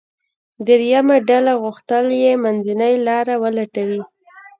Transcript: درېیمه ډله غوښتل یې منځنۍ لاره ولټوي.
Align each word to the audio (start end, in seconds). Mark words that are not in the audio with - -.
درېیمه 0.67 1.17
ډله 1.29 1.53
غوښتل 1.63 2.05
یې 2.23 2.31
منځنۍ 2.43 2.93
لاره 3.07 3.35
ولټوي. 3.43 4.01